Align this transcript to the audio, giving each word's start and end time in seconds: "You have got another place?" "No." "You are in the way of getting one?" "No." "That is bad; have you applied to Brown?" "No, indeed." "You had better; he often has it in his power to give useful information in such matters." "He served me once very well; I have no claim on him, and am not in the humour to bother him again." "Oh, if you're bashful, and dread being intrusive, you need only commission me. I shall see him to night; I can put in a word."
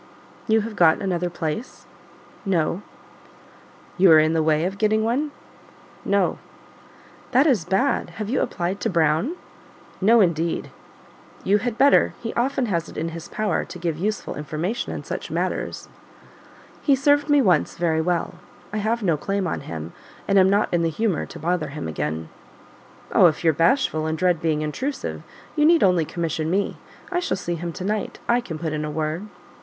"You 0.47 0.61
have 0.61 0.75
got 0.75 0.99
another 0.99 1.29
place?" 1.29 1.85
"No." 2.43 2.81
"You 3.99 4.11
are 4.11 4.17
in 4.17 4.33
the 4.33 4.41
way 4.41 4.65
of 4.65 4.79
getting 4.79 5.03
one?" 5.03 5.29
"No." 6.03 6.39
"That 7.33 7.45
is 7.45 7.65
bad; 7.65 8.09
have 8.17 8.27
you 8.27 8.41
applied 8.41 8.79
to 8.79 8.89
Brown?" 8.89 9.35
"No, 10.01 10.19
indeed." 10.19 10.71
"You 11.43 11.59
had 11.59 11.77
better; 11.77 12.15
he 12.19 12.33
often 12.33 12.65
has 12.65 12.89
it 12.89 12.97
in 12.97 13.09
his 13.09 13.27
power 13.27 13.63
to 13.65 13.77
give 13.77 13.95
useful 13.99 14.33
information 14.33 14.91
in 14.91 15.03
such 15.03 15.29
matters." 15.29 15.87
"He 16.81 16.95
served 16.95 17.29
me 17.29 17.39
once 17.39 17.77
very 17.77 18.01
well; 18.01 18.39
I 18.73 18.77
have 18.77 19.03
no 19.03 19.17
claim 19.17 19.45
on 19.45 19.61
him, 19.61 19.93
and 20.27 20.39
am 20.39 20.49
not 20.49 20.73
in 20.73 20.81
the 20.81 20.89
humour 20.89 21.27
to 21.27 21.37
bother 21.37 21.67
him 21.67 21.87
again." 21.87 22.29
"Oh, 23.11 23.27
if 23.27 23.43
you're 23.43 23.53
bashful, 23.53 24.07
and 24.07 24.17
dread 24.17 24.41
being 24.41 24.63
intrusive, 24.63 25.21
you 25.55 25.63
need 25.63 25.83
only 25.83 26.05
commission 26.05 26.49
me. 26.49 26.77
I 27.11 27.19
shall 27.19 27.37
see 27.37 27.53
him 27.53 27.71
to 27.73 27.83
night; 27.83 28.17
I 28.27 28.41
can 28.41 28.57
put 28.57 28.73
in 28.73 28.83
a 28.83 28.89
word." 28.89 29.27